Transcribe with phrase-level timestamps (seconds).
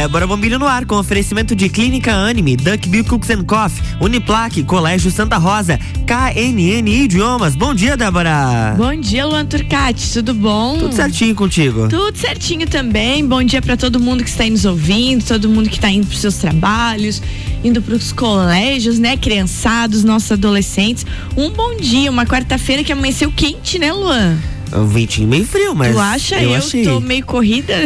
[0.00, 4.62] Débora Bombilho no ar com oferecimento de Clínica Anime, Duck Bill Cooks and Coffee, Uniplaque,
[4.62, 7.54] Colégio Santa Rosa, KNN Idiomas.
[7.54, 8.74] Bom dia, Débora.
[8.78, 10.78] Bom dia, Luan Turcati, tudo bom?
[10.78, 11.86] Tudo certinho contigo?
[11.90, 13.26] Tudo certinho também.
[13.26, 16.06] Bom dia para todo mundo que está aí nos ouvindo, todo mundo que está indo
[16.06, 17.20] para seus trabalhos,
[17.62, 21.04] indo para os colégios, né, criançados, nossos adolescentes.
[21.36, 24.38] Um bom dia, uma quarta-feira que amanheceu quente, né, Luan?
[24.72, 25.92] Um ventinho meio frio, mas.
[25.94, 26.36] Tu acha?
[26.42, 26.84] Eu, eu achei.
[26.84, 27.74] tô meio corrida.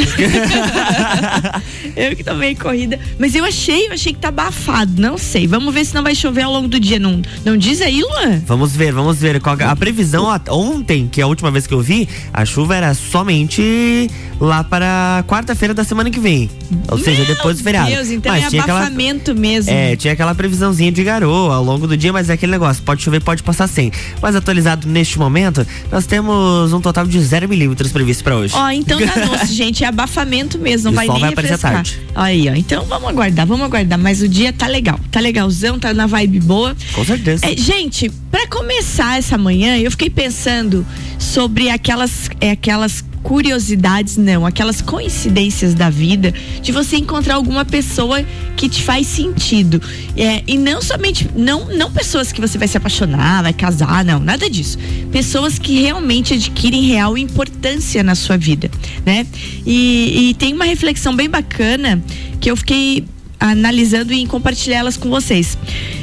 [1.96, 2.98] eu que tô meio corrida.
[3.18, 5.00] Mas eu achei, eu achei que tá abafado.
[5.00, 5.46] Não sei.
[5.46, 6.98] Vamos ver se não vai chover ao longo do dia.
[6.98, 8.42] Não, não diz aí, Luan?
[8.46, 9.40] Vamos ver, vamos ver.
[9.40, 12.76] Qual- A previsão a- ontem, que é a última vez que eu vi, a chuva
[12.76, 14.10] era somente
[14.40, 16.50] lá para quarta-feira da semana que vem.
[16.90, 17.88] Ou seja, depois do feriado.
[17.90, 19.70] Deus, então mas é tinha aquela, abafamento mesmo.
[19.72, 23.02] É, tinha aquela previsãozinha de garoa ao longo do dia, mas é aquele negócio, pode
[23.02, 23.90] chover, pode passar sem.
[24.20, 28.54] Mas atualizado neste momento, nós temos um total de 0 milímetros previsto para hoje.
[28.54, 29.84] Ó, então danou-se, gente.
[29.84, 31.84] É abafamento mesmo, não E vai sol nem vai aparecer refrescar.
[31.84, 32.00] tarde.
[32.14, 32.54] Aí, ó.
[32.54, 33.98] Então vamos aguardar, vamos aguardar.
[33.98, 36.76] Mas o dia tá legal, tá legalzão, tá na vibe boa.
[36.92, 37.46] Com certeza.
[37.46, 40.86] É, gente, para começar essa manhã, eu fiquei pensando
[41.18, 48.22] sobre aquelas, é, aquelas curiosidades, não, aquelas coincidências da vida de você encontrar alguma pessoa
[48.54, 49.80] que te faz sentido.
[50.14, 54.20] É, e não somente, não, não pessoas que você vai se apaixonar, vai casar, não,
[54.20, 54.78] nada disso.
[55.10, 58.70] Pessoas que realmente adquirem real importância na sua vida,
[59.06, 59.26] né?
[59.64, 62.02] E, e tem uma reflexão bem bacana
[62.38, 63.06] que eu fiquei
[63.50, 65.56] analisando e em compartilhar elas com vocês.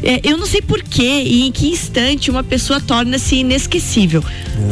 [0.03, 4.23] É, eu não sei por que e em que instante uma pessoa torna-se inesquecível.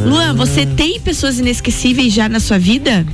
[0.04, 3.06] Luan, você tem pessoas inesquecíveis já na sua vida?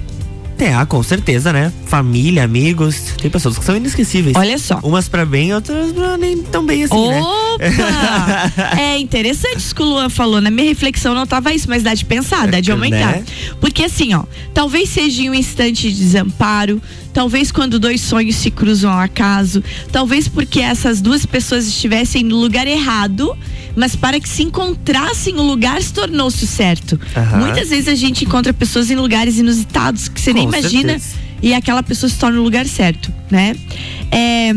[0.58, 1.70] É, ah, com certeza, né?
[1.84, 3.12] Família, amigos.
[3.20, 4.34] Tem pessoas que são inesquecíveis.
[4.36, 4.80] Olha só.
[4.82, 7.20] Umas pra bem, outras pra nem tão bem assim, né?
[7.20, 8.72] Opa!
[8.80, 10.40] é interessante isso que o Luan falou.
[10.40, 13.16] Na minha reflexão não tava isso, mas dá de pensar, dá de aumentar.
[13.16, 13.24] Né?
[13.60, 16.80] Porque assim, ó, talvez seja em um instante de desamparo,
[17.17, 22.36] talvez quando dois sonhos se cruzam ao acaso, talvez porque essas duas pessoas estivessem no
[22.36, 23.34] lugar errado,
[23.75, 27.01] mas para que se encontrassem o lugar se tornou-se o certo.
[27.17, 27.39] Aham.
[27.39, 31.17] Muitas vezes a gente encontra pessoas em lugares inusitados que você nem Com imagina certeza.
[31.40, 33.57] e aquela pessoa se torna no lugar certo, né?
[34.11, 34.52] É,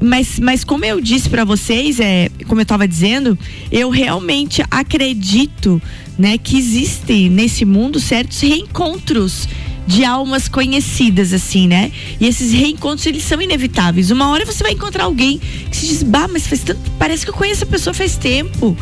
[0.00, 3.38] mas, mas como eu disse pra vocês, é, como eu tava dizendo,
[3.70, 5.82] eu realmente acredito,
[6.18, 9.46] né, que existem nesse mundo certos reencontros
[9.90, 11.90] de almas conhecidas, assim, né?
[12.20, 14.10] E esses reencontros, eles são inevitáveis.
[14.12, 17.30] Uma hora você vai encontrar alguém que se diz, bah, mas faz tanto, parece que
[17.30, 18.76] eu conheço a pessoa faz tempo.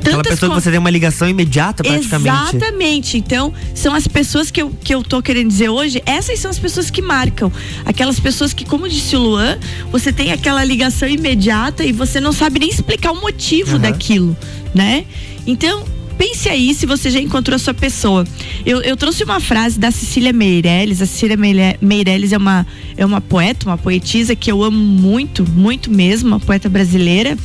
[0.00, 2.56] Aquela Tantas pessoa co- que você tem uma ligação imediata, praticamente.
[2.56, 3.16] Exatamente.
[3.18, 6.58] Então, são as pessoas que eu, que eu tô querendo dizer hoje, essas são as
[6.58, 7.52] pessoas que marcam.
[7.84, 9.58] Aquelas pessoas que, como disse o Luan,
[9.92, 13.78] você tem aquela ligação imediata e você não sabe nem explicar o motivo Aham.
[13.82, 14.36] daquilo,
[14.74, 15.04] né?
[15.46, 18.24] Então, pense aí se você já encontrou a sua pessoa.
[18.64, 21.02] Eu, eu trouxe uma frase da Cecília Meirelles.
[21.02, 25.44] A Cecília Meire- Meirelles é uma, é uma poeta, uma poetisa que eu amo muito,
[25.50, 27.36] muito mesmo, uma poeta brasileira.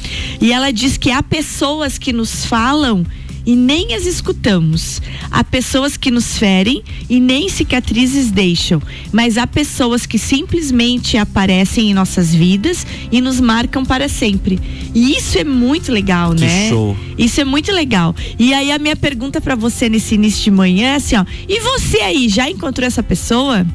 [0.42, 3.06] E ela diz que há pessoas que nos falam
[3.48, 5.02] e nem as escutamos.
[5.32, 8.82] Há pessoas que nos ferem e nem cicatrizes deixam,
[9.14, 14.60] mas há pessoas que simplesmente aparecem em nossas vidas e nos marcam para sempre.
[14.94, 16.70] E isso é muito legal, Que né?
[16.70, 16.98] show.
[17.18, 18.14] Isso é muito legal.
[18.38, 21.60] E aí a minha pergunta para você nesse início de manhã é assim, ó, e
[21.62, 23.66] você aí já encontrou essa pessoa?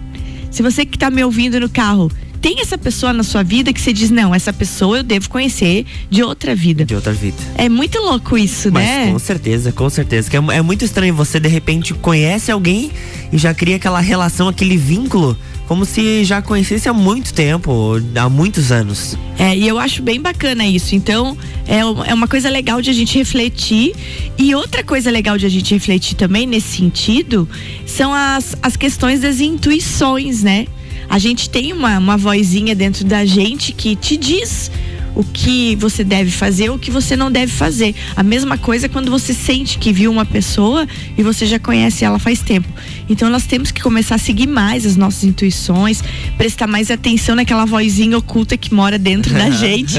[0.50, 2.12] Se você que tá me ouvindo no carro,
[2.42, 5.86] tem essa pessoa na sua vida que você diz, não, essa pessoa eu devo conhecer
[6.10, 6.84] de outra vida.
[6.84, 7.36] De outra vida.
[7.56, 9.12] É muito louco isso, Mas né?
[9.12, 10.28] com certeza, com certeza.
[10.28, 12.90] Que é, é muito estranho você, de repente, conhece alguém
[13.32, 15.38] e já cria aquela relação, aquele vínculo,
[15.68, 19.16] como se já conhecesse há muito tempo, há muitos anos.
[19.38, 20.96] É, e eu acho bem bacana isso.
[20.96, 23.94] Então, é, é uma coisa legal de a gente refletir.
[24.36, 27.48] E outra coisa legal de a gente refletir também nesse sentido
[27.86, 30.66] são as, as questões das intuições, né?
[31.12, 34.70] A gente tem uma, uma vozinha dentro da gente que te diz
[35.14, 37.94] o que você deve fazer, o que você não deve fazer.
[38.16, 42.18] A mesma coisa quando você sente que viu uma pessoa e você já conhece ela
[42.18, 42.66] faz tempo.
[43.10, 46.02] Então nós temos que começar a seguir mais as nossas intuições,
[46.38, 49.96] prestar mais atenção naquela vozinha oculta que mora dentro da gente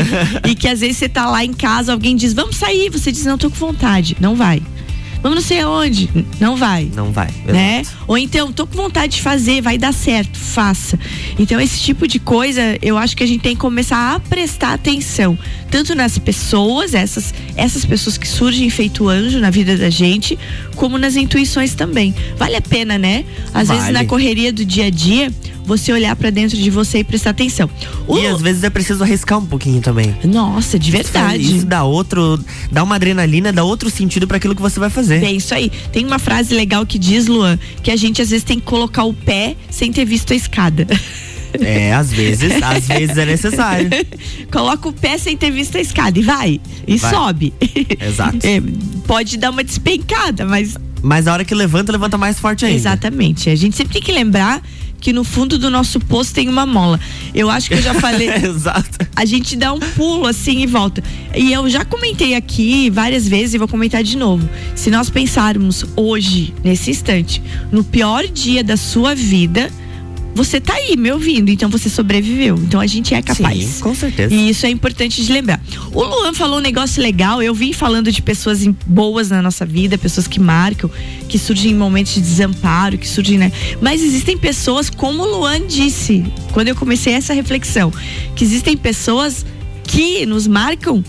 [0.50, 3.24] e que às vezes você tá lá em casa, alguém diz: "Vamos sair", você diz:
[3.24, 4.18] "Não tô com vontade".
[4.19, 4.63] Não vai.
[5.24, 6.10] Vamos não sei aonde.
[6.38, 7.30] Não vai Não vai.
[7.46, 7.80] né?
[7.80, 7.98] exato.
[8.08, 11.00] Ou então, tô com vontade de fazer, vai dar certo, faça.
[11.40, 14.74] Então, esse tipo de coisa, eu acho que a gente tem que começar a prestar
[14.74, 15.40] atenção,
[15.72, 20.38] tanto nas pessoas, essas, essas pessoas que surgem feito anjo na vida da gente,
[20.75, 22.14] como nas intuições também.
[22.38, 23.24] Vale a pena, né?
[23.54, 23.94] Às vezes Vale.
[23.94, 25.31] na correria do dia a dia,
[25.65, 27.69] você olhar pra dentro de você e prestar atenção.
[28.07, 30.15] O- E às vezes é preciso arriscar um pouquinho também.
[30.24, 31.57] Nossa, de verdade.
[31.57, 32.39] Isso dá outro,
[32.71, 35.24] dá uma adrenalina, dá outro sentido para aquilo que você vai fazer.
[35.24, 35.71] É isso aí.
[35.92, 39.04] Tem uma frase legal que diz, Luan, que a gente às vezes tem que colocar
[39.04, 40.86] o pé sem ter visto a escada.
[41.60, 43.89] É, às vezes, às vezes é necessário.
[44.51, 46.60] Coloca o pé sem ter visto a escada e vai.
[46.88, 47.12] E vai.
[47.13, 47.54] sobe.
[48.01, 48.39] Exato.
[48.44, 48.62] É,
[49.07, 50.75] pode dar uma despencada, mas.
[51.01, 52.77] Mas a hora que levanta, levanta mais forte ainda.
[52.77, 53.50] Exatamente.
[53.50, 54.62] A gente sempre tem que lembrar
[55.03, 56.97] que no fundo do nosso poço tem uma mola.
[57.35, 58.29] Eu acho que eu já falei.
[58.41, 59.05] Exato.
[59.13, 61.03] A gente dá um pulo assim e volta.
[61.35, 64.47] E eu já comentei aqui várias vezes e vou comentar de novo.
[64.73, 69.69] Se nós pensarmos hoje, nesse instante, no pior dia da sua vida,
[70.35, 72.56] você tá aí me ouvindo, então você sobreviveu.
[72.56, 73.63] Então a gente é capaz.
[73.63, 74.33] Sim, com certeza.
[74.33, 75.62] E isso é importante de lembrar.
[75.91, 77.41] O Luan falou um negócio legal.
[77.41, 80.89] Eu vim falando de pessoas boas na nossa vida, pessoas que marcam,
[81.30, 83.51] que surgem em momentos de desamparo, que surgem, né?
[83.81, 87.91] Mas existem pessoas, como o Luan disse, quando eu comecei essa reflexão,
[88.36, 89.45] que existem pessoas
[89.83, 91.03] que nos marcam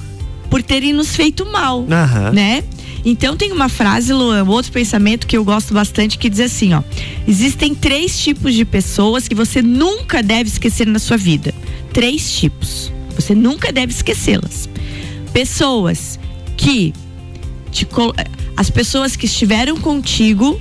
[0.51, 2.33] por terem nos feito mal, uhum.
[2.33, 2.63] né?
[3.05, 6.83] Então tem uma frase, Luan, outro pensamento que eu gosto bastante que diz assim, ó:
[7.29, 11.55] existem três tipos de pessoas que você nunca deve esquecer na sua vida.
[11.93, 12.93] Três tipos.
[13.15, 14.69] Você nunca deve esquecê-las.
[15.33, 16.19] Pessoas
[16.57, 16.93] que
[17.71, 17.87] te,
[18.57, 20.61] as pessoas que estiveram contigo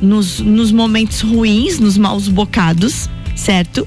[0.00, 3.86] nos, nos momentos ruins, nos maus bocados, certo?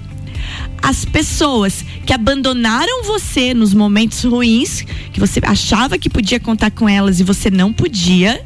[0.82, 6.88] As pessoas que abandonaram você nos momentos ruins, que você achava que podia contar com
[6.88, 8.46] elas e você não podia.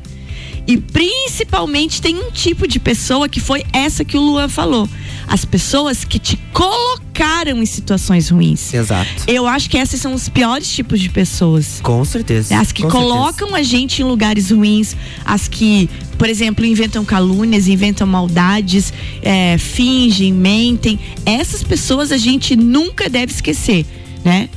[0.68, 4.88] E principalmente tem um tipo de pessoa que foi essa que o Luan falou.
[5.28, 8.74] As pessoas que te colocaram em situações ruins.
[8.74, 9.10] Exato.
[9.28, 11.80] Eu acho que esses são os piores tipos de pessoas.
[11.82, 12.60] Com certeza.
[12.60, 13.58] As que colocam certeza.
[13.58, 14.96] a gente em lugares ruins,
[15.26, 15.90] as que,
[16.22, 21.00] por exemplo, inventam calúnias, inventam maldades, é, fingem, mentem.
[21.26, 23.88] Essas pessoas a gente nunca deve esquecer,
[24.24, 24.48] né?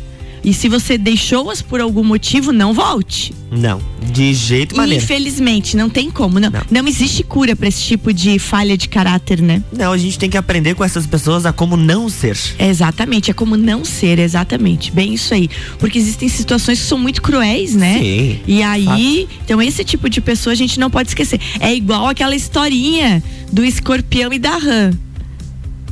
[0.44, 3.32] E se você deixou-as por algum motivo, não volte.
[3.50, 3.80] Não,
[4.12, 5.02] de jeito maneiro.
[5.02, 6.38] Infelizmente, não tem como.
[6.38, 6.60] Não, não.
[6.70, 9.62] não existe cura para esse tipo de falha de caráter, né?
[9.72, 12.36] Não, a gente tem que aprender com essas pessoas a como não ser.
[12.58, 14.90] É exatamente, é como não ser, exatamente.
[14.92, 15.48] Bem isso aí.
[15.78, 17.98] Porque existem situações que são muito cruéis, né?
[17.98, 18.40] Sim.
[18.46, 19.40] E aí, fato.
[19.44, 21.40] então esse tipo de pessoa a gente não pode esquecer.
[21.58, 24.90] É igual aquela historinha do escorpião e da rã.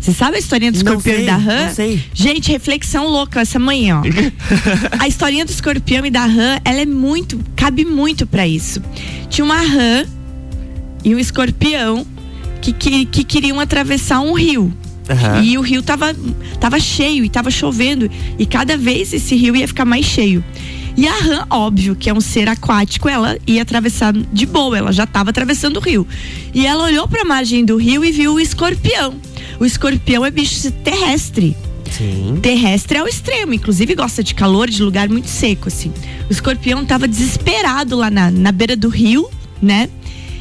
[0.02, 1.66] Você sabe a historinha do escorpião sei, e da rã?
[1.66, 2.04] Não sei.
[2.12, 4.02] Gente, reflexão louca essa manhã, ó.
[4.98, 8.82] a historinha do escorpião e da rã, ela é muito, cabe muito para isso.
[9.30, 10.04] Tinha uma rã
[11.04, 12.04] e um escorpião
[12.60, 14.74] que, que, que queriam atravessar um rio.
[15.08, 15.44] Uhum.
[15.44, 16.12] E o rio tava,
[16.58, 18.10] tava cheio e tava chovendo.
[18.36, 20.44] E cada vez esse rio ia ficar mais cheio.
[20.96, 24.92] E a rã, óbvio, que é um ser aquático, ela ia atravessar de boa, ela
[24.92, 26.06] já estava atravessando o rio.
[26.54, 29.14] E ela olhou para a margem do rio e viu o escorpião.
[29.58, 31.56] O escorpião é bicho terrestre.
[31.90, 32.38] Sim.
[32.40, 35.92] Terrestre ao extremo, inclusive gosta de calor, de lugar muito seco, assim.
[36.28, 39.28] O escorpião estava desesperado lá na, na beira do rio,
[39.60, 39.88] né?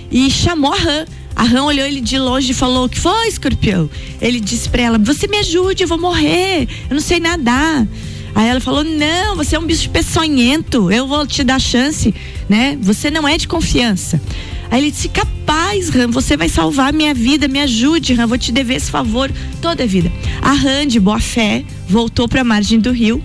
[0.10, 1.06] E chamou a rã.
[1.36, 3.90] A rã olhou ele de longe e falou: O que foi, escorpião?
[4.22, 7.88] Ele disse pra ela: Você me ajude, eu vou morrer, eu não sei nadar.
[8.34, 12.14] Aí ela falou: Não, você é um bicho peçonhento, eu vou te dar chance,
[12.50, 12.78] né?
[12.82, 14.22] Você não é de confiança.
[14.70, 18.52] Aí ele disse: Capaz, Ram, você vai salvar minha vida, me ajude, Ram, vou te
[18.52, 19.32] dever esse favor
[19.62, 20.12] toda a vida.
[20.42, 23.24] A Ram, de boa fé, voltou para a margem do rio,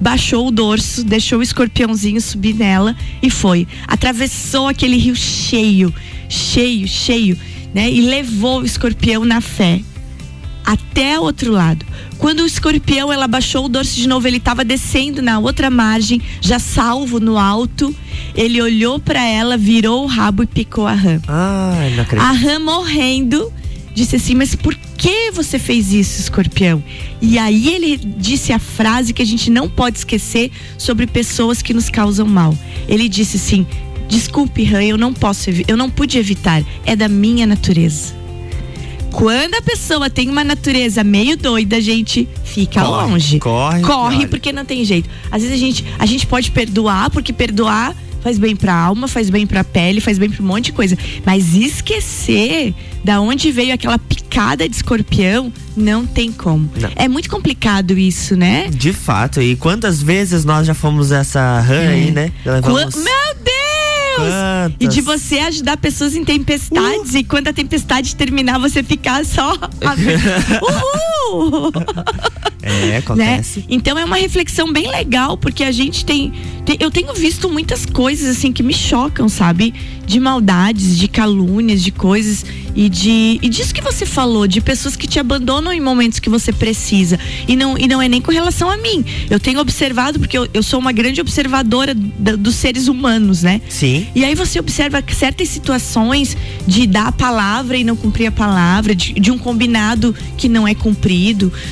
[0.00, 3.66] baixou o dorso, deixou o escorpiãozinho subir nela e foi.
[3.86, 5.94] Atravessou aquele rio cheio,
[6.28, 7.38] cheio, cheio,
[7.72, 7.90] né?
[7.90, 9.80] E levou o escorpião na fé
[10.68, 11.86] até o outro lado.
[12.18, 16.20] Quando o escorpião ela baixou o dorso de novo, ele estava descendo na outra margem,
[16.42, 17.94] já salvo no alto.
[18.34, 21.22] Ele olhou para ela, virou o rabo e picou a rã.
[21.26, 22.28] Ai, não acredito.
[22.28, 23.50] A rã morrendo
[23.94, 26.84] disse assim: Mas por que você fez isso, escorpião?
[27.22, 31.72] E aí ele disse a frase que a gente não pode esquecer sobre pessoas que
[31.72, 32.54] nos causam mal.
[32.86, 33.66] Ele disse assim:
[34.06, 38.17] Desculpe, rã, eu não posso, eu não pude evitar, é da minha natureza.
[39.10, 43.38] Quando a pessoa tem uma natureza meio doida, a gente fica corre, longe.
[43.38, 45.08] Corre, corre porque não tem jeito.
[45.30, 49.30] Às vezes a gente, a gente pode perdoar, porque perdoar faz bem pra alma, faz
[49.30, 50.96] bem pra pele, faz bem pra um monte de coisa.
[51.24, 56.70] Mas esquecer da onde veio aquela picada de escorpião, não tem como.
[56.78, 56.90] Não.
[56.96, 58.68] É muito complicado isso, né?
[58.68, 59.40] De fato.
[59.40, 61.88] E quantas vezes nós já fomos essa rã é.
[61.88, 62.32] aí, né?
[62.44, 62.96] Levamos...
[62.96, 63.47] Meu Deus!
[64.18, 64.76] Quantas?
[64.80, 67.18] E de você ajudar pessoas em tempestades uh.
[67.18, 69.52] e quando a tempestade terminar, você ficar só.
[70.62, 71.17] Uhul!
[72.60, 73.60] É, acontece.
[73.60, 73.66] Né?
[73.70, 76.32] Então é uma reflexão bem legal, porque a gente tem,
[76.64, 79.72] tem, Eu tenho visto muitas coisas assim que me chocam, sabe?
[80.04, 82.44] De maldades, de calúnias, de coisas.
[82.74, 83.38] E de.
[83.42, 87.18] E disso que você falou, de pessoas que te abandonam em momentos que você precisa.
[87.46, 89.04] E não, e não é nem com relação a mim.
[89.28, 93.60] Eu tenho observado, porque eu, eu sou uma grande observadora da, dos seres humanos, né?
[93.68, 94.06] Sim.
[94.14, 98.94] E aí você observa certas situações de dar a palavra e não cumprir a palavra,
[98.94, 101.17] de, de um combinado que não é cumprido,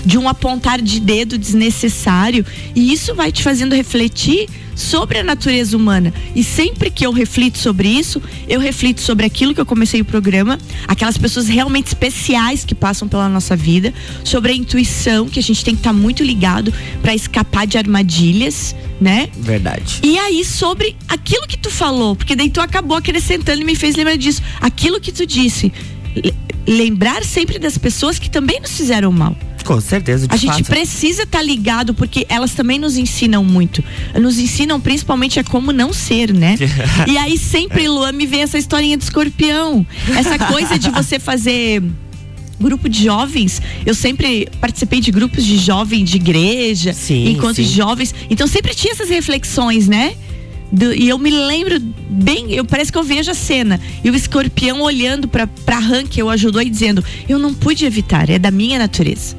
[0.04, 2.44] de um apontar de dedo desnecessário.
[2.74, 6.12] E isso vai te fazendo refletir sobre a natureza humana.
[6.34, 10.04] E sempre que eu reflito sobre isso, eu reflito sobre aquilo que eu comecei o
[10.04, 15.42] programa, aquelas pessoas realmente especiais que passam pela nossa vida, sobre a intuição, que a
[15.42, 19.28] gente tem que estar tá muito ligado para escapar de armadilhas, né?
[19.38, 20.00] Verdade.
[20.02, 23.96] E aí sobre aquilo que tu falou, porque daí tu acabou acrescentando e me fez
[23.96, 24.42] lembrar disso.
[24.60, 25.72] Aquilo que tu disse,
[26.66, 29.36] lembrar sempre das pessoas que também nos fizeram mal.
[29.64, 33.82] Com certeza, A gente precisa estar tá ligado porque elas também nos ensinam muito.
[34.14, 36.56] Nos ensinam principalmente a como não ser, né?
[37.08, 39.84] e aí sempre, Luan, me vem essa historinha do escorpião.
[40.16, 41.82] Essa coisa de você fazer
[42.60, 43.60] grupo de jovens.
[43.84, 47.64] Eu sempre participei de grupos de jovens de igreja, sim, enquanto sim.
[47.64, 48.14] jovens.
[48.30, 50.14] Então sempre tinha essas reflexões, né?
[50.76, 53.80] Do, e eu me lembro bem, eu parece que eu vejo a cena.
[54.04, 58.28] E o escorpião olhando para Han que eu ajudou e dizendo: Eu não pude evitar,
[58.28, 59.34] é da minha natureza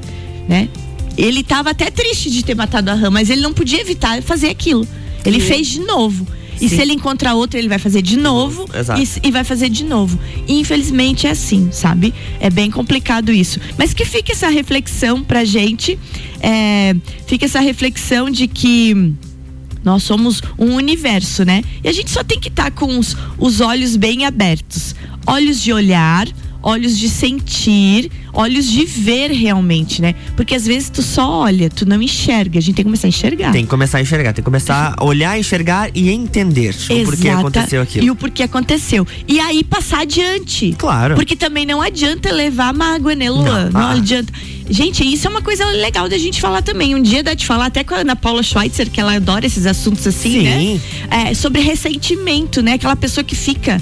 [0.48, 0.68] né?
[1.16, 4.48] Ele estava até triste de ter matado a Ram, mas ele não podia evitar fazer
[4.48, 4.88] aquilo.
[5.24, 5.46] Ele Sim.
[5.46, 6.26] fez de novo.
[6.60, 6.76] E Sim.
[6.76, 8.68] se ele encontrar outro, ele vai fazer de novo
[8.98, 10.18] e, e, vai fazer de novo.
[10.46, 12.12] E infelizmente é assim, sabe?
[12.40, 13.60] É bem complicado isso.
[13.76, 15.98] Mas que fica essa reflexão pra gente,
[16.40, 19.12] é, fica essa reflexão de que
[19.84, 21.62] nós somos um universo, né?
[21.82, 24.94] E a gente só tem que estar tá com os, os olhos bem abertos
[25.28, 26.26] olhos de olhar,
[26.62, 30.14] olhos de sentir, olhos de ver realmente, né?
[30.36, 32.58] Porque às vezes tu só olha, tu não enxerga.
[32.58, 33.52] A gente tem que começar a enxergar.
[33.52, 37.04] Tem que começar a enxergar, tem que começar a olhar, enxergar e entender Exata, o
[37.04, 38.06] porquê aconteceu aquilo.
[38.06, 39.06] E o porquê aconteceu.
[39.26, 40.74] E aí passar adiante.
[40.76, 41.14] Claro.
[41.14, 43.66] Porque também não adianta levar mágoa, né, Luan?
[43.66, 43.92] Não, não ah.
[43.92, 44.32] adianta.
[44.70, 46.94] Gente, isso é uma coisa legal da gente falar também.
[46.94, 49.64] Um dia dá de falar até com a Ana Paula Schweitzer, que ela adora esses
[49.64, 50.58] assuntos assim, né?
[50.58, 50.80] Sim.
[51.08, 51.30] né?
[51.30, 52.74] É, sobre ressentimento, né?
[52.74, 53.80] Aquela pessoa que fica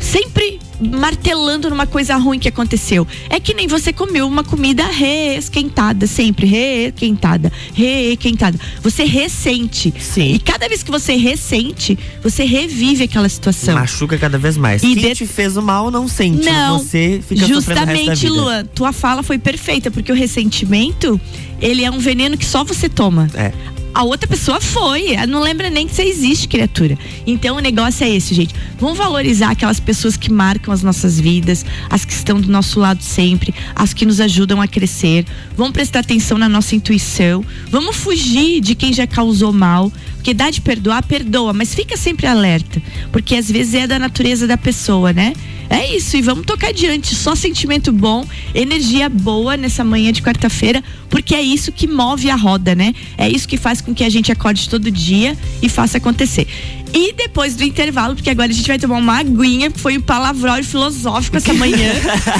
[0.00, 3.06] sempre martelando numa coisa ruim que aconteceu.
[3.28, 8.58] É que nem você comeu uma comida reesquentada, sempre reesquentada, reesquentada.
[8.82, 9.92] Você ressente.
[9.98, 10.34] Sim.
[10.34, 13.74] E cada vez que você ressente, você revive aquela situação.
[13.74, 14.82] Machuca cada vez mais.
[14.82, 15.14] E Quem de...
[15.14, 16.44] te fez o mal não sente.
[16.44, 21.20] Não, você fica Justamente, Luan, tua fala foi perfeita, porque o ressentimento,
[21.60, 23.28] ele é um veneno que só você toma.
[23.34, 23.52] É
[23.98, 25.14] a outra pessoa foi.
[25.14, 26.96] Ela não lembra nem que você existe, criatura.
[27.26, 28.54] Então o negócio é esse, gente.
[28.78, 33.02] Vamos valorizar aquelas pessoas que marcam as nossas vidas, as que estão do nosso lado
[33.02, 35.26] sempre, as que nos ajudam a crescer.
[35.56, 37.44] Vamos prestar atenção na nossa intuição.
[37.72, 39.92] Vamos fugir de quem já causou mal.
[40.14, 42.80] Porque dá de perdoar, perdoa, mas fica sempre alerta.
[43.10, 45.32] Porque às vezes é da natureza da pessoa, né?
[45.70, 47.14] É isso, e vamos tocar adiante.
[47.14, 48.24] Só sentimento bom,
[48.54, 52.94] energia boa nessa manhã de quarta-feira, porque é isso que move a roda, né?
[53.16, 56.46] É isso que faz com que a gente acorde todo dia e faça acontecer.
[56.92, 60.62] E depois do intervalo, porque agora a gente vai tomar uma aguinha, foi um palavrão
[60.62, 61.92] filosófico essa manhã,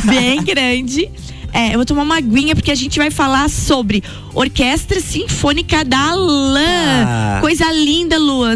[0.05, 1.09] bem grande.
[1.53, 4.03] É, eu vou tomar uma aguinha porque a gente vai falar sobre
[4.35, 6.98] Orquestra Sinfônica da Alain.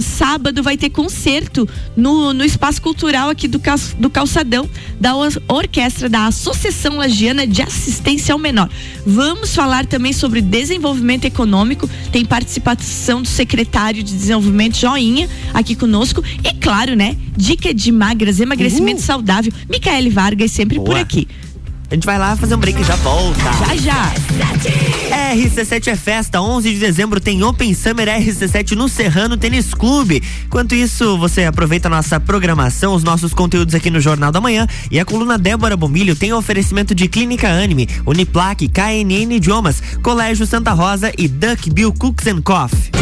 [0.01, 4.69] Sábado vai ter concerto no, no Espaço Cultural aqui do, cal, do Calçadão,
[5.01, 5.15] da
[5.49, 8.69] Orquestra da Associação Lagiana de Assistência ao Menor.
[9.07, 11.89] Vamos falar também sobre desenvolvimento econômico.
[12.11, 16.23] Tem participação do secretário de Desenvolvimento Joinha aqui conosco.
[16.45, 17.17] E claro, né?
[17.37, 19.53] Dica de magras, emagrecimento saudável.
[19.69, 20.87] Micaele Vargas sempre Boa.
[20.87, 21.29] por aqui.
[21.93, 23.53] A gente vai lá fazer um break e já volta.
[23.59, 24.13] Já, já.
[25.35, 26.41] RC7 é festa.
[26.41, 30.23] 11 de dezembro tem Open Summer RC7 no Serrano Tênis Clube.
[30.47, 34.67] Enquanto isso, você aproveita a nossa programação, os nossos conteúdos aqui no Jornal da Manhã.
[34.91, 40.73] E a coluna Débora Bombilho tem oferecimento de Clínica Anime, Uniplaque, KNN Idiomas, Colégio Santa
[40.73, 43.02] Rosa e Duck Bill Cooks and Coffee.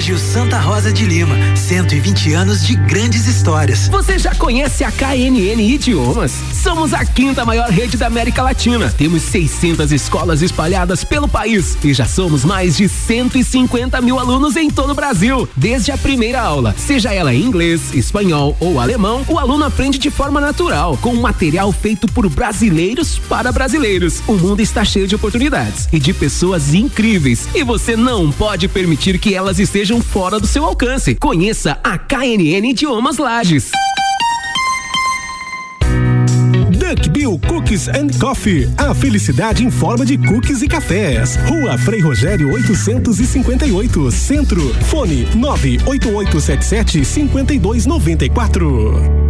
[0.00, 3.86] Colégio Santa Rosa de Lima, 120 anos de grandes histórias.
[3.88, 6.32] Você já conhece a KNN Idiomas?
[6.54, 8.90] Somos a quinta maior rede da América Latina.
[8.96, 14.70] Temos 600 escolas espalhadas pelo país e já somos mais de 150 mil alunos em
[14.70, 15.46] todo o Brasil.
[15.54, 20.10] Desde a primeira aula, seja ela em inglês, espanhol ou alemão, o aluno aprende de
[20.10, 24.22] forma natural, com material feito por brasileiros para brasileiros.
[24.26, 29.18] O mundo está cheio de oportunidades e de pessoas incríveis e você não pode permitir
[29.18, 31.16] que elas estejam fora do seu alcance.
[31.16, 33.72] Conheça a KNN Idiomas Lages.
[36.78, 38.70] Duckbill Cookies and Coffee.
[38.76, 41.36] A felicidade em forma de cookies e cafés.
[41.48, 44.74] Rua Frei Rogério 858, Centro.
[44.84, 49.29] Fone 98877 5294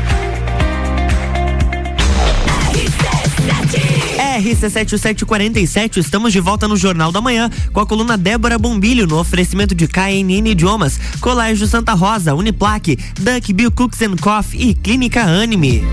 [4.41, 9.75] RC7747, estamos de volta no Jornal da Manhã com a coluna Débora Bombilho no oferecimento
[9.75, 15.83] de KNN Idiomas, Colégio Santa Rosa, Uniplaque, Duck Bill Cooks and Coffee e Clínica Anime.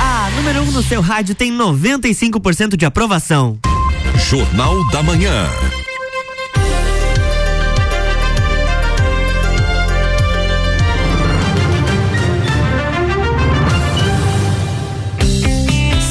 [0.00, 3.58] A número 1 um no seu rádio tem 95% de aprovação.
[4.28, 5.48] Jornal da Manhã.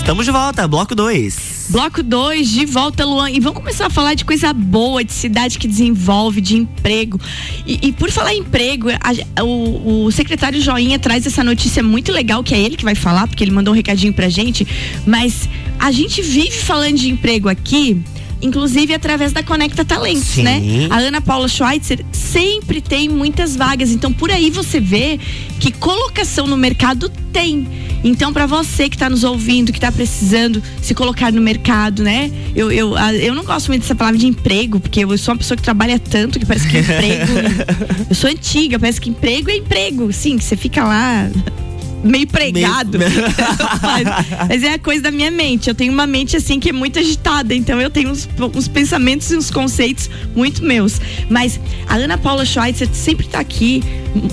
[0.07, 1.67] Estamos de volta, bloco 2.
[1.67, 3.29] Bloco 2, de volta, Luan.
[3.29, 7.19] E vamos começar a falar de coisa boa, de cidade que desenvolve, de emprego.
[7.65, 12.13] E, e por falar em emprego, a, o, o, secretário Joinha traz essa notícia muito
[12.13, 14.65] legal, que é ele que vai falar, porque ele mandou um recadinho pra gente.
[15.05, 18.01] Mas a gente vive falando de emprego aqui
[18.41, 20.43] inclusive através da Conecta Talentos, Sim.
[20.43, 20.61] né?
[20.89, 25.19] A Ana Paula Schweitzer sempre tem muitas vagas, então por aí você vê
[25.59, 27.67] que colocação no mercado tem.
[28.03, 32.31] Então, para você que está nos ouvindo, que está precisando se colocar no mercado, né?
[32.55, 35.57] Eu, eu, eu não gosto muito dessa palavra de emprego, porque eu sou uma pessoa
[35.57, 37.33] que trabalha tanto que parece que emprego.
[38.09, 40.13] eu sou antiga, parece que emprego é emprego.
[40.13, 41.29] Sim, que você fica lá
[42.03, 42.97] meio pregado.
[42.99, 43.11] Meio...
[43.81, 44.07] mas,
[44.47, 45.69] mas, é a coisa da minha mente.
[45.69, 49.31] Eu tenho uma mente assim que é muito agitada, então eu tenho uns, uns pensamentos
[49.31, 50.99] e uns conceitos muito meus.
[51.29, 53.83] Mas a Ana Paula Schweitzer sempre está aqui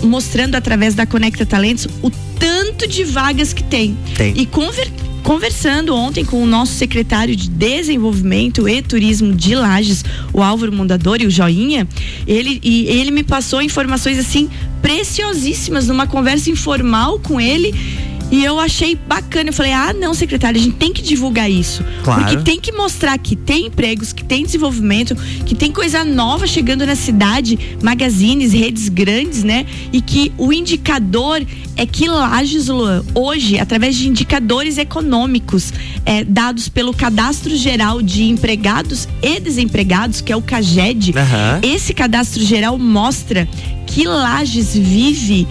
[0.03, 3.96] mostrando através da Conecta Talentos o tanto de vagas que tem.
[4.16, 4.35] tem.
[4.37, 4.90] E conver
[5.24, 10.70] conversando ontem com o nosso secretário de Desenvolvimento e Turismo de Lages, o Álvaro
[11.22, 11.88] e o Joinha,
[12.26, 14.50] ele, e ele me passou informações assim
[14.82, 17.74] preciosíssimas numa conversa informal com ele
[18.35, 19.51] e eu achei bacana.
[19.51, 21.85] Eu falei, ah, não, secretário, a gente tem que divulgar isso.
[22.03, 22.25] Claro.
[22.25, 25.14] Porque tem que mostrar que tem empregos, que tem desenvolvimento,
[25.47, 29.64] que tem coisa nova chegando na cidade, magazines, redes grandes, né?
[29.92, 35.73] E que o indicador é que Lages, Luan, hoje, através de indicadores econômicos
[36.05, 41.73] é, dados pelo Cadastro Geral de Empregados e Desempregados, que é o CAGED, uhum.
[41.73, 43.49] esse cadastro geral mostra
[43.87, 45.47] que Lages vive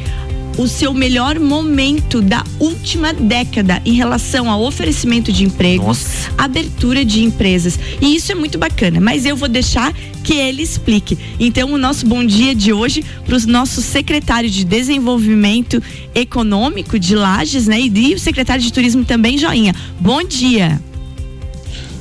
[0.57, 6.31] o seu melhor momento da última década em relação ao oferecimento de empregos, Nossa.
[6.37, 7.79] abertura de empresas.
[8.01, 11.17] E isso é muito bacana, mas eu vou deixar que ele explique.
[11.39, 15.81] Então, o nosso bom dia de hoje para os nossos secretários de Desenvolvimento
[16.15, 17.79] Econômico de Lages, né?
[17.81, 19.75] E o secretário de Turismo também, Joinha.
[19.99, 20.79] Bom dia.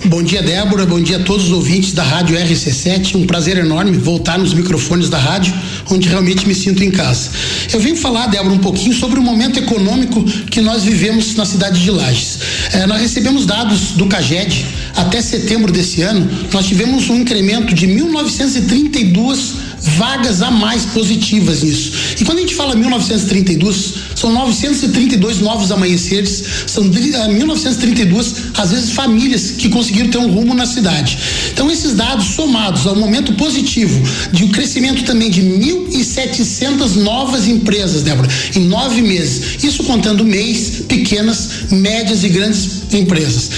[0.06, 0.84] Bom dia, Débora.
[0.84, 3.14] Bom dia a todos os ouvintes da Rádio RC7.
[3.14, 5.54] Um prazer enorme voltar nos microfones da rádio,
[5.88, 7.30] onde realmente me sinto em casa.
[7.72, 11.80] Eu venho falar, Débora, um pouquinho sobre o momento econômico que nós vivemos na cidade
[11.80, 12.38] de Lages.
[12.72, 14.66] É, nós recebemos dados do CAGED.
[14.96, 21.92] Até setembro desse ano, nós tivemos um incremento de 1.932 vagas a mais positivas nisso.
[22.20, 29.50] E quando a gente fala 1932, são 932 novos amanheceres, são 1932, às vezes, famílias
[29.50, 31.18] que conseguiram ter um rumo na cidade.
[31.52, 34.00] Então, esses dados somados ao momento positivo
[34.32, 39.64] de um crescimento também de 1.700 novas empresas, Débora, em nove meses.
[39.64, 43.50] Isso contando mês, pequenas, médias e grandes empresas.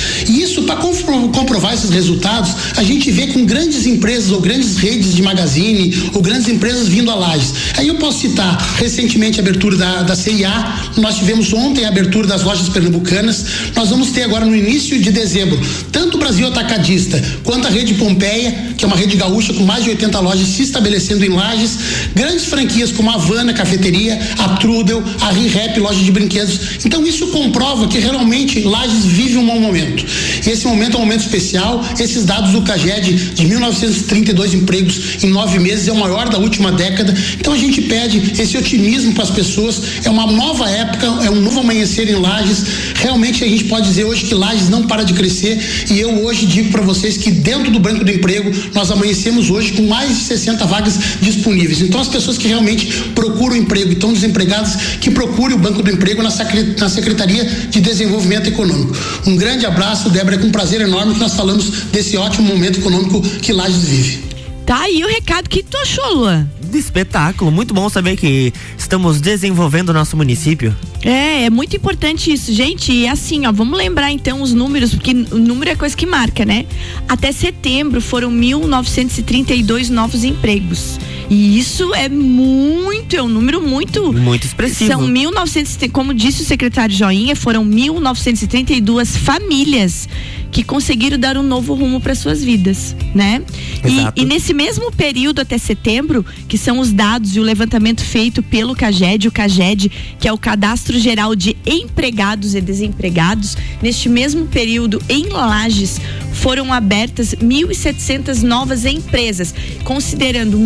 [0.65, 6.11] Para comprovar esses resultados, a gente vê com grandes empresas ou grandes redes de magazine
[6.15, 7.53] ou grandes empresas vindo a Lages.
[7.77, 12.27] Aí eu posso citar recentemente a abertura da, da CIA, nós tivemos ontem a abertura
[12.27, 15.61] das lojas pernambucanas, nós vamos ter agora no início de dezembro,
[15.93, 19.85] tanto o Brasil Atacadista quanto a rede Pompeia, que é uma rede gaúcha com mais
[19.85, 21.79] de 80 lojas se estabelecendo em Lages,
[22.15, 26.85] grandes franquias como a Havana Cafeteria, a Trudel, a ReHap, loja de brinquedos.
[26.85, 30.05] Então isso comprova que realmente Lages vive um bom momento.
[30.47, 31.85] E esse momento é um momento especial.
[31.99, 36.73] Esses dados do CAGED de 1932 empregos em nove meses é o maior da última
[36.73, 37.15] década.
[37.39, 39.83] Então a gente pede esse otimismo para as pessoas.
[40.05, 42.65] É uma nova época, é um novo amanhecer em Lages.
[42.95, 45.59] Realmente a gente pode dizer hoje que Lages não para de crescer.
[45.91, 49.73] E eu hoje digo para vocês que dentro do Banco do Emprego nós amanhecemos hoje
[49.73, 51.81] com mais de 60 vagas disponíveis.
[51.81, 55.91] Então as pessoas que realmente procuram emprego e estão desempregadas, que procurem o Banco do
[55.91, 58.97] Emprego na Secretaria de Desenvolvimento Econômico.
[59.27, 63.21] Um grande abraço, Débora, com um prazer enorme que nós falamos desse ótimo momento econômico
[63.41, 64.25] que Lages vive.
[64.67, 66.49] Tá aí o recado que tu achou, Luan?
[66.61, 70.75] De espetáculo, muito bom saber que estamos desenvolvendo o nosso município.
[71.03, 72.93] É, é muito importante isso, gente.
[72.93, 76.45] E assim, ó, vamos lembrar então os números, porque o número é coisa que marca,
[76.45, 76.67] né?
[77.09, 80.99] Até setembro foram 1.932 novos empregos.
[81.31, 84.13] E isso é muito, é um número muito.
[84.13, 84.91] Muito expressivo.
[84.91, 90.09] São 1.900, como disse o secretário Joinha, foram 1.932 famílias
[90.55, 93.43] que conseguiram dar um novo rumo para suas vidas, né?
[93.85, 98.41] E, e, nesse mesmo período até setembro, que são os dados e o levantamento feito
[98.41, 104.47] pelo CAGED, o CAGED, que é o Cadastro Geral de Empregados e Desempregados, neste mesmo
[104.47, 106.01] período em Lages
[106.35, 110.59] foram abertas 1.700 novas empresas, considerando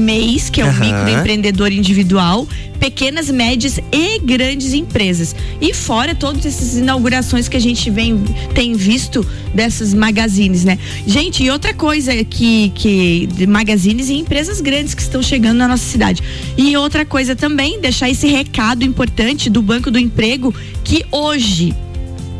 [0.48, 0.78] Que é o uhum.
[0.78, 2.46] microempreendedor individual,
[2.78, 5.34] pequenas, médias e grandes empresas.
[5.61, 8.22] E fora todas essas inaugurações que a gente vem,
[8.54, 10.78] tem visto dessas magazines, né?
[11.06, 15.68] Gente, e outra coisa que, que de magazines e empresas grandes que estão chegando na
[15.68, 16.22] nossa cidade.
[16.56, 21.74] E outra coisa também, deixar esse recado importante do Banco do Emprego, que hoje,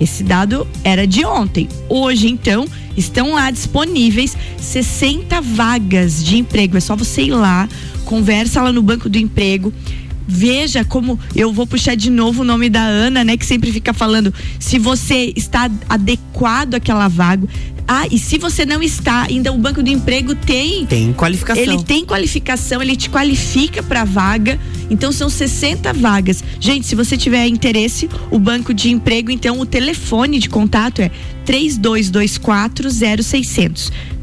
[0.01, 1.69] esse dado era de ontem.
[1.89, 2.67] Hoje, então,
[2.97, 6.77] estão lá disponíveis 60 vagas de emprego.
[6.77, 7.69] É só você ir lá,
[8.09, 9.71] conversa lá no Banco do Emprego
[10.27, 13.95] veja como eu vou puxar de novo o nome da Ana, né, que sempre fica
[13.95, 17.49] falando se você está adequado àquela vaga.
[17.91, 21.63] Ah, e se você não está, ainda o banco do emprego tem tem qualificação.
[21.63, 24.61] Ele tem qualificação, ele te qualifica para vaga.
[24.91, 26.45] Então são 60 vagas.
[26.61, 31.11] Gente, se você tiver interesse, o banco de emprego, então o telefone de contato é
[31.47, 32.91] 3224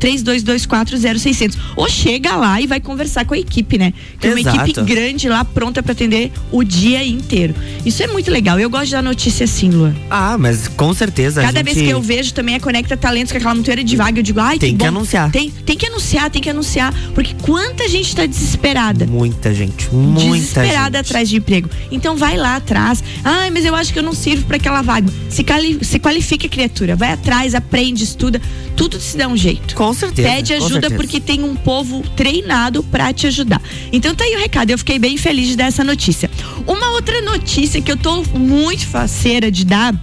[0.06, 0.36] 0600.
[0.36, 1.58] 3224 0600.
[1.76, 3.94] Ou chega lá e vai conversar com a equipe, né?
[4.20, 7.56] Tem uma equipe grande lá pronta para atender o dia inteiro.
[7.86, 8.60] Isso é muito legal.
[8.60, 9.96] Eu gosto de dar notícia assim, Lua.
[10.10, 11.42] Ah, mas com certeza.
[11.42, 11.74] Cada gente...
[11.74, 14.40] vez que eu vejo também a Conecta Talentos com aquela monteira de vaga, eu digo,
[14.40, 15.32] ai, tem que, que anunciar.
[15.32, 16.94] Tem, tem que anunciar, tem que anunciar.
[17.14, 19.06] Porque quanta gente tá desesperada.
[19.06, 21.08] Muita gente, muita Desesperada gente.
[21.08, 21.70] atrás de emprego.
[21.92, 23.04] Então vai lá atrás.
[23.24, 25.12] Ai, mas eu acho que eu não sirvo para aquela vaga.
[25.30, 25.46] Se,
[25.82, 26.96] se qualifica, criatura.
[26.96, 28.42] Vai atrás, aprende, estuda.
[28.76, 29.76] Tudo se dá um jeito.
[29.76, 30.28] Com certeza.
[30.28, 33.62] Pede ajuda porque tem um povo treinado para te ajudar.
[33.92, 34.70] Então tá aí o recado.
[34.70, 36.30] Eu fiquei bem feliz de dar essa notícia.
[36.68, 39.94] Uma outra notícia que eu tô muito faceira de dar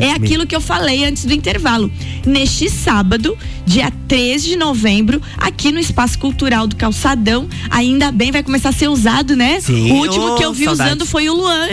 [0.00, 1.90] é aquilo que eu falei antes do intervalo.
[2.26, 8.42] Neste sábado, dia 13 de novembro, aqui no Espaço Cultural do Calçadão, ainda bem vai
[8.42, 9.60] começar a ser usado, né?
[9.60, 10.90] Sim, o último oh, que eu vi saudade.
[10.90, 11.66] usando foi o Luan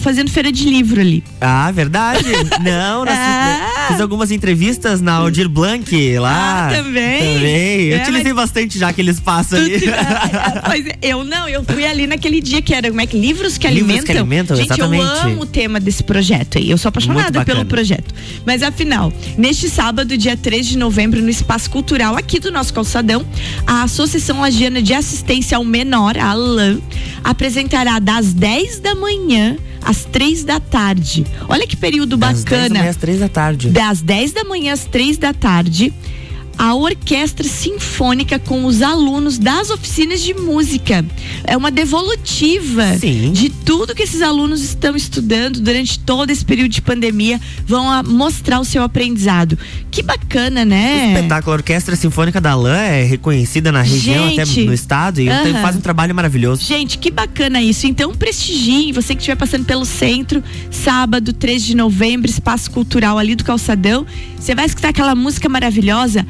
[0.00, 1.22] fazendo feira de livro ali.
[1.40, 2.24] Ah, verdade?
[2.62, 3.86] Não, ah.
[3.88, 6.68] fiz algumas entrevistas na Aldir Blanc lá.
[6.68, 7.34] Ah, também.
[7.34, 7.80] Também.
[7.86, 8.44] Eu é, utilizei mas...
[8.44, 9.80] bastante já aquele espaço ali.
[10.66, 13.66] mas eu não, eu fui ali naquele dia que era como é que livros que
[13.68, 14.14] livros alimentam.
[14.14, 15.04] Que alimentam Gente, exatamente.
[15.04, 16.70] eu amo o tema desse projeto aí.
[16.70, 18.14] Eu sou apaixonada pelo projeto.
[18.44, 23.24] Mas afinal, neste sábado, dia 3 de novembro, no Espaço Cultural aqui do nosso calçadão,
[23.66, 26.78] a Associação Lagiana de Assistência ao Menor, a ALAN,
[27.24, 31.24] apresentará das 10 da manhã às três da tarde.
[31.48, 32.78] Olha que período Das 10 da bacana.
[32.80, 33.68] manhã às três da tarde.
[33.70, 35.92] Das 10 da manhã às três da tarde,
[36.58, 41.04] a orquestra sinfônica com os alunos das oficinas de música.
[41.44, 43.30] É uma devolutiva Sim.
[43.32, 47.40] de tudo que esses alunos estão estudando durante todo esse período de pandemia.
[47.64, 49.56] Vão a mostrar o seu aprendizado.
[49.88, 51.14] Que bacana, né?
[51.14, 51.52] Espetáculo.
[51.52, 54.40] A Orquestra Sinfônica da LAN é reconhecida na região, Gente.
[54.40, 55.62] até no estado, e Aham.
[55.62, 56.64] faz um trabalho maravilhoso.
[56.64, 57.86] Gente, que bacana isso.
[57.86, 63.36] Então, prestigiem, você que estiver passando pelo centro, sábado, 3 de novembro, espaço cultural ali
[63.36, 64.04] do Calçadão.
[64.36, 66.26] Você vai escutar aquela música maravilhosa.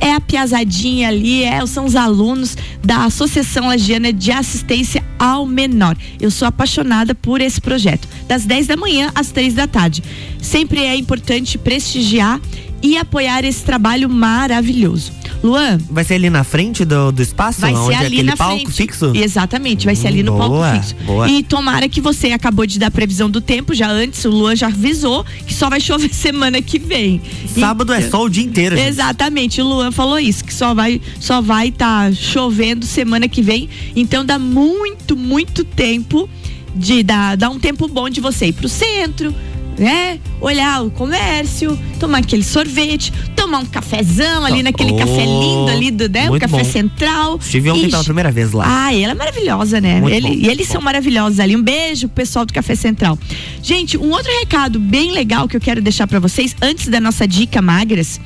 [0.00, 5.96] É a piazadinha ali, é, são os alunos da Associação Lagiana de Assistência ao Menor.
[6.20, 8.06] Eu sou apaixonada por esse projeto.
[8.28, 10.02] Das 10 da manhã às 3 da tarde.
[10.40, 12.40] Sempre é importante prestigiar
[12.82, 15.15] e apoiar esse trabalho maravilhoso.
[15.42, 17.60] Luan, Vai ser ali na frente do, do espaço?
[17.60, 18.72] Vai onde ser é ali aquele na palco frente.
[18.72, 19.12] fixo?
[19.14, 20.94] Exatamente, vai ser Hum, ali no boa, palco fixo.
[21.04, 21.28] boa.
[21.28, 24.66] E tomara que você acabou de dar previsão do tempo, já antes, o Luan já
[24.68, 27.20] avisou que só vai chover semana que vem.
[27.58, 28.88] Sábado é Então- sol o dia inteiro, gente.
[28.88, 33.68] Exatamente, o Luan falou isso, que só vai só vai estar chovendo semana que vem.
[33.94, 36.28] Então dá muito, muito tempo
[36.74, 39.34] de dar, dar um tempo bom de você ir pro centro,
[39.78, 40.18] né?
[40.40, 45.90] Olhar o comércio, tomar aquele sorvete, tomar um cafezão ali naquele Oh, café lindo ali
[45.90, 46.30] do, né?
[46.30, 46.64] O café bom.
[46.64, 47.38] central.
[47.40, 48.64] Estive ontem pela primeira vez lá.
[48.86, 50.00] ah, ela é maravilhosa, né?
[50.00, 50.84] Muito Ele- bom, e eles muito são bom.
[50.84, 51.56] maravilhosos ali.
[51.56, 53.18] Um beijo pro pessoal do Café Central.
[53.62, 57.26] Gente, um outro recado bem legal que eu quero deixar pra vocês antes da nossa
[57.26, 58.20] dica magras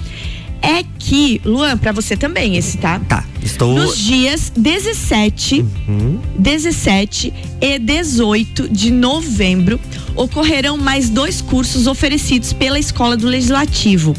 [0.62, 2.98] é que, Luan, pra você também esse, tá?
[3.00, 3.74] Tá, estou.
[3.74, 9.80] Nos dias 17, Hum, 17 e 18 de novembro
[10.14, 14.14] ocorrerão mais dois cursos oferecidos pela Escola do Legislativo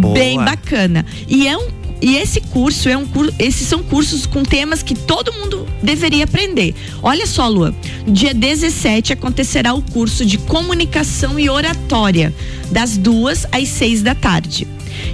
[0.00, 0.14] boa.
[0.14, 1.04] bem bacana.
[1.28, 1.68] E é um
[2.02, 6.24] e esse curso é um curso, esses são cursos com temas que todo mundo deveria
[6.24, 6.74] aprender.
[7.02, 7.74] Olha só, Lua,
[8.06, 12.34] dia 17 acontecerá o curso de comunicação e oratória,
[12.70, 14.66] das duas às seis da tarde.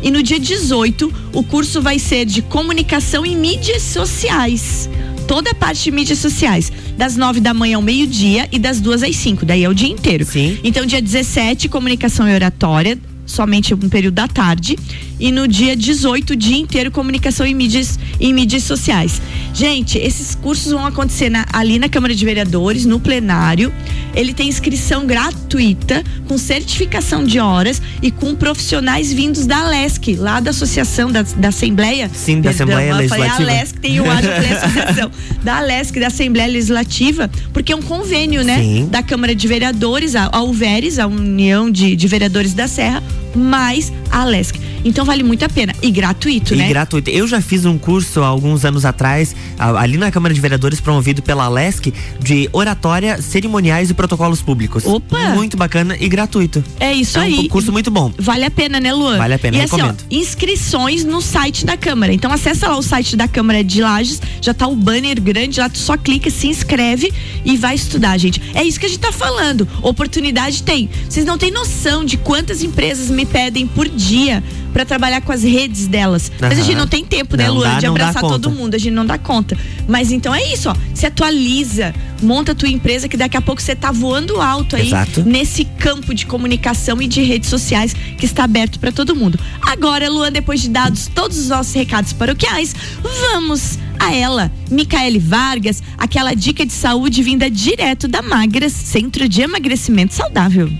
[0.02, 4.88] E no dia 18, o curso vai ser de comunicação e mídias sociais.
[5.26, 9.02] Toda a parte de mídias sociais, das nove da manhã ao meio-dia e das duas
[9.02, 10.24] às cinco, daí é o dia inteiro.
[10.24, 10.58] Sim.
[10.64, 14.76] Então, dia 17, comunicação e oratória, somente um período da tarde.
[15.20, 19.20] E no dia 18, o dia inteiro, comunicação e mídias, e mídias sociais.
[19.52, 23.70] Gente, esses cursos vão acontecer na- ali na Câmara de Vereadores, no plenário.
[24.14, 30.40] Ele tem inscrição gratuita, com certificação de horas e com profissionais vindos da ALESC, lá
[30.40, 32.10] da Associação da, da Assembleia.
[32.14, 33.50] Sim, da Assembleia eu falei Legislativa.
[33.50, 35.10] ALESC, tem o A, Associação.
[35.44, 38.58] da ALESC, da Assembleia Legislativa, porque é um convênio, né?
[38.62, 38.88] Sim.
[38.90, 43.02] Da Câmara de Vereadores, a, a UVERES, a União de, de Vereadores da Serra,
[43.34, 44.58] mais a ALESC.
[44.84, 45.74] Então vale muito a pena.
[45.82, 46.68] E gratuito, E né?
[46.68, 47.10] gratuito.
[47.10, 51.22] Eu já fiz um curso há alguns anos atrás, ali na Câmara de Vereadores, promovido
[51.22, 54.84] pela Alesc, de oratória, cerimoniais e protocolos públicos.
[54.86, 55.18] Opa!
[55.34, 56.62] Muito bacana e gratuito.
[56.78, 57.48] É isso é um aí.
[57.48, 58.12] curso muito bom.
[58.18, 59.18] Vale a pena, né, Luan?
[59.18, 60.04] Vale a pena, e assim, ó, recomendo.
[60.10, 62.12] inscrições no site da Câmara.
[62.12, 65.68] Então acessa lá o site da Câmara de Lages, já tá o banner grande lá,
[65.68, 67.12] tu só clica, se inscreve
[67.44, 68.40] e vai estudar, gente.
[68.54, 69.68] É isso que a gente tá falando.
[69.82, 70.88] Oportunidade tem.
[71.08, 75.42] Vocês não têm noção de quantas empresas me pedem por dia para trabalhar com as
[75.42, 76.30] redes delas.
[76.40, 78.78] Mas a gente não tem tempo, né, Não Luan, dá, de abraçar todo mundo, a
[78.78, 79.56] gente não dá conta.
[79.88, 80.76] Mas então é isso, ó.
[80.94, 84.88] Se atualiza, monta a tua empresa que daqui a pouco você tá voando alto aí
[84.88, 85.22] Exato.
[85.24, 89.38] nesse campo de comunicação e de redes sociais que está aberto para todo mundo.
[89.60, 95.82] Agora, Luan, depois de dados todos os nossos recados paroquiais, vamos a ela, Micaele Vargas,
[95.98, 100.70] aquela dica de saúde vinda direto da Magras, Centro de Emagrecimento Saudável.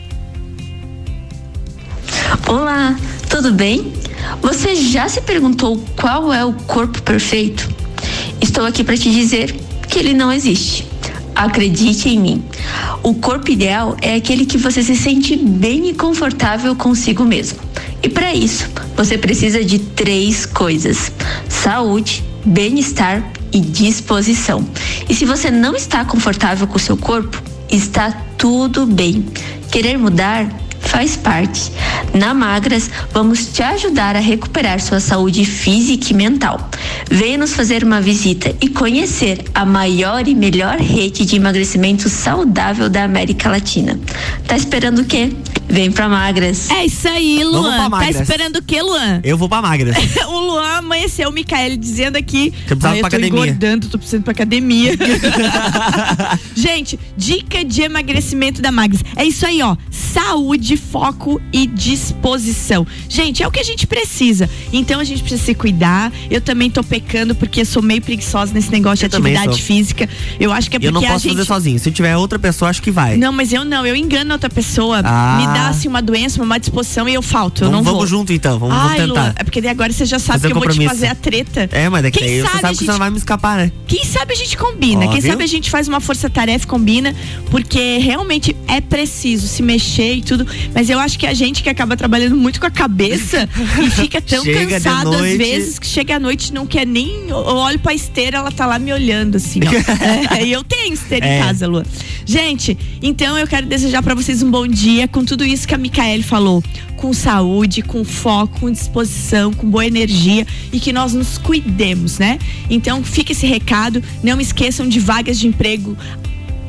[2.48, 2.96] Olá,
[3.30, 3.92] tudo bem?
[4.42, 7.70] Você já se perguntou qual é o corpo perfeito?
[8.40, 9.54] Estou aqui para te dizer
[9.88, 10.84] que ele não existe.
[11.34, 12.44] Acredite em mim.
[13.04, 17.60] O corpo ideal é aquele que você se sente bem e confortável consigo mesmo.
[18.02, 21.12] E para isso, você precisa de três coisas:
[21.48, 24.68] saúde, bem-estar e disposição.
[25.08, 27.40] E se você não está confortável com o seu corpo,
[27.70, 29.24] está tudo bem.
[29.70, 30.48] Querer mudar
[30.80, 31.70] faz parte.
[32.12, 36.68] Na Magras, vamos te ajudar a recuperar sua saúde física e mental.
[37.10, 42.88] Venha nos fazer uma visita e conhecer a maior e melhor rede de emagrecimento saudável
[42.88, 43.98] da América Latina.
[44.46, 45.30] Tá esperando o quê?
[45.70, 46.70] Vem pra magras.
[46.70, 47.90] É isso aí, Luan.
[47.90, 49.20] Tá esperando o que, Luan?
[49.22, 49.96] Eu vou pra magras.
[50.28, 52.52] o Luan amanheceu, o Micael dizendo aqui.
[52.68, 54.92] eu precisava "Ai, ir pra tô academia." engordando, tô precisando pra academia.
[56.54, 59.02] Gente, dica de emagrecimento da Magras.
[59.16, 59.76] É isso aí, ó.
[59.90, 62.87] Saúde, foco e disposição.
[63.09, 64.48] Gente, é o que a gente precisa.
[64.72, 66.12] Então a gente precisa se cuidar.
[66.30, 70.09] Eu também tô pecando porque sou meio preguiçosa nesse negócio Eu de atividade física.
[70.38, 71.37] Eu acho que é eu porque não a posso gente.
[71.37, 71.78] fazer sozinho.
[71.78, 73.16] Se tiver outra pessoa, acho que vai.
[73.16, 75.37] Não, mas eu não, eu engano outra pessoa, Ah.
[75.38, 77.94] me dá assim uma doença, uma má disposição e eu falto, eu vamos, não vou.
[77.94, 79.12] vamos junto então, vamos, vamos Ai, tentar.
[79.12, 81.14] Luan, é porque daí agora você já sabe Fazer que eu vou te fazer a
[81.14, 81.68] treta.
[81.72, 83.16] É, mas daqui Quem aí você sabe sabe a que você gente- não vai me
[83.18, 83.72] escapar, né?
[83.86, 85.30] Quem sabe a gente combina, Ó, quem viu?
[85.30, 87.14] sabe a gente faz uma força-tarefa combina,
[87.50, 91.68] porque realmente é preciso se mexer e tudo, mas eu acho que a gente que
[91.68, 93.48] acaba trabalhando muito com a cabeça
[93.84, 97.36] e fica tão cansado às vezes que chega à noite e não quer nem, eu
[97.36, 99.70] olho pra esteira, ela tá lá me olhando assim, ó.
[100.34, 101.38] É, e eu tenho esteira É.
[101.38, 101.82] em casa, Lu.
[102.24, 105.78] Gente, então eu quero desejar pra vocês um bom dia com tudo isso que a
[105.78, 106.62] Micaele falou,
[106.96, 112.38] com saúde, com foco, com disposição, com boa energia e que nós nos cuidemos, né?
[112.68, 115.96] Então fica esse recado, não esqueçam de vagas de emprego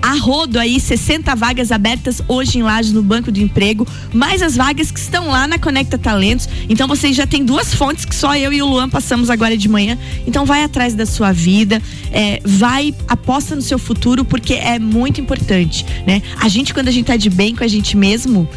[0.01, 4.55] a rodo aí, 60 vagas abertas hoje em Lages no Banco do Emprego, mais as
[4.55, 6.49] vagas que estão lá na Conecta Talentos.
[6.67, 9.69] Então vocês já têm duas fontes que só eu e o Luan passamos agora de
[9.69, 9.97] manhã.
[10.25, 15.21] Então vai atrás da sua vida, é, vai, aposta no seu futuro, porque é muito
[15.21, 16.21] importante, né?
[16.39, 18.49] A gente, quando a gente tá de bem com a gente mesmo,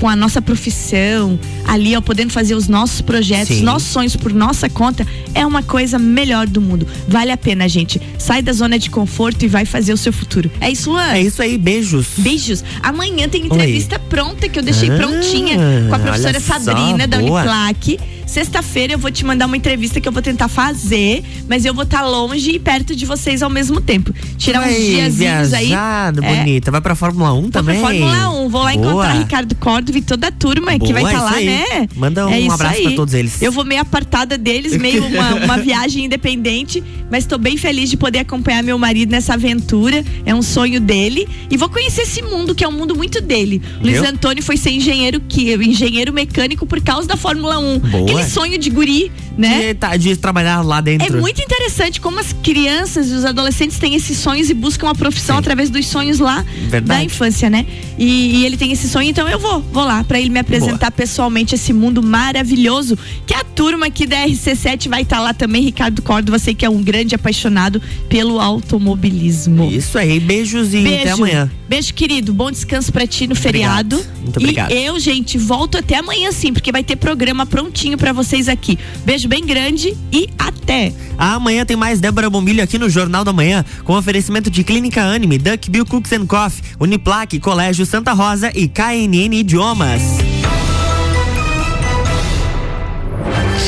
[0.00, 3.62] com a nossa profissão, ali, ó, podendo fazer os nossos projetos, Sim.
[3.62, 6.86] nossos sonhos por nossa conta, é uma coisa melhor do mundo.
[7.06, 8.00] Vale a pena, gente.
[8.18, 10.50] Sai da zona de conforto e vai fazer o seu futuro.
[10.60, 11.12] É isso, Luan?
[11.12, 12.06] É isso aí, beijos.
[12.16, 12.64] Beijos.
[12.82, 15.56] Amanhã tem entrevista pronta que eu deixei Ah, prontinha
[15.88, 17.40] com a professora só, Sadrina da boa.
[17.42, 18.00] Uniplac.
[18.30, 21.82] Sexta-feira eu vou te mandar uma entrevista que eu vou tentar fazer, mas eu vou
[21.82, 24.14] estar longe e perto de vocês ao mesmo tempo.
[24.38, 25.72] Tirar uns diazinhos aí.
[25.72, 26.12] É.
[26.12, 26.70] bonita.
[26.70, 27.80] Vai pra Fórmula 1 Vou também?
[27.80, 28.86] pra Fórmula 1, vou lá Boa.
[28.86, 31.46] encontrar Ricardo Córdova e toda a turma que Boa, vai estar isso lá, aí.
[31.46, 31.88] né?
[31.96, 32.82] Manda um É isso abraço aí.
[32.84, 33.42] pra todos eles.
[33.42, 37.96] Eu vou meio apartada deles, meio uma, uma viagem independente, mas tô bem feliz de
[37.96, 40.04] poder acompanhar meu marido nessa aventura.
[40.24, 41.26] É um sonho dele.
[41.50, 43.60] E vou conhecer esse mundo, que é um mundo muito dele.
[43.82, 44.00] Luiz?
[44.00, 47.78] Antônio foi ser engenheiro que engenheiro mecânico por causa da Fórmula 1.
[47.80, 48.19] Boa.
[48.24, 49.68] Sonho de guri, né?
[49.68, 51.06] De, tá- de trabalhar lá dentro.
[51.06, 54.94] É muito interessante como as crianças e os adolescentes têm esses sonhos e buscam a
[54.94, 55.40] profissão Sim.
[55.40, 56.84] através dos sonhos lá Verdade.
[56.84, 57.66] da infância, né?
[57.98, 60.90] E, e ele tem esse sonho, então eu vou, vou lá pra ele me apresentar
[60.90, 62.98] pessoalmente esse mundo maravilhoso.
[63.26, 66.70] Que a turma aqui da RC7 vai estar lá também, Ricardo Córdova, você que é
[66.70, 69.70] um grande apaixonado pelo automobilismo.
[69.70, 71.50] Isso aí, beijos e até amanhã.
[71.68, 72.32] Beijo, querido.
[72.34, 74.04] Bom descanso pra ti no feriado.
[74.22, 74.72] Muito obrigado.
[74.72, 78.76] E eu, gente, volto até amanhã sim, porque vai ter programa prontinho pra vocês aqui.
[79.04, 80.92] Beijo bem grande e até.
[81.16, 85.38] Amanhã tem mais Débora Bombilho aqui no Jornal da Manhã, com oferecimento de Clínica Anime,
[85.38, 90.02] Duck Bill Cooks and Coffee, Uniplaque, Colégio Santa Rosa e KNN Idiomas.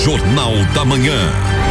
[0.02, 1.61] Jornal da Manhã.